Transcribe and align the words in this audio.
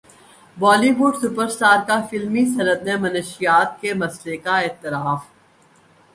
بولی 0.57 0.91
would 0.99 1.13
super 1.21 1.45
star 1.49 1.79
کا 1.87 1.97
فلمی 2.09 2.43
صنعت 2.55 2.81
میں 2.85 2.97
منشیات 3.03 3.69
کے 3.81 3.93
مسئلے 4.01 4.37
کا 4.45 4.55
اعتراف 4.59 5.21